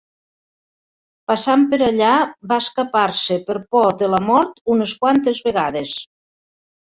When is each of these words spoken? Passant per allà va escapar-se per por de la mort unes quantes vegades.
Passant 1.31 1.65
per 1.73 1.79
allà 1.87 2.13
va 2.53 2.57
escapar-se 2.63 3.37
per 3.49 3.57
por 3.75 3.87
de 3.99 4.09
la 4.13 4.21
mort 4.31 4.57
unes 4.77 4.95
quantes 5.05 5.43
vegades. 5.51 5.93